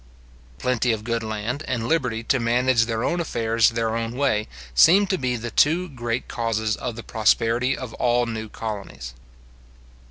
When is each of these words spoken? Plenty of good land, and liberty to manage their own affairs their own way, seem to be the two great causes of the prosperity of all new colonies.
Plenty 0.57 0.91
of 0.93 1.03
good 1.03 1.21
land, 1.21 1.63
and 1.67 1.87
liberty 1.87 2.23
to 2.23 2.39
manage 2.39 2.87
their 2.87 3.03
own 3.03 3.19
affairs 3.19 3.69
their 3.69 3.95
own 3.95 4.17
way, 4.17 4.47
seem 4.73 5.05
to 5.05 5.17
be 5.19 5.35
the 5.35 5.51
two 5.51 5.87
great 5.89 6.27
causes 6.27 6.75
of 6.75 6.95
the 6.95 7.03
prosperity 7.03 7.77
of 7.77 7.93
all 7.93 8.25
new 8.25 8.49
colonies. 8.49 9.13